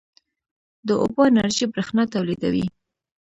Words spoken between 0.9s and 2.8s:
اوبو انرژي برښنا تولیدوي